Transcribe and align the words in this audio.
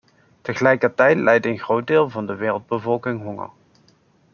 Tegelijkertijd 0.41 1.17
lijdt 1.17 1.45
een 1.45 1.59
groot 1.59 1.87
deel 1.87 2.09
van 2.09 2.25
de 2.25 2.35
wereldbevolking 2.35 3.21
honger. 3.21 3.49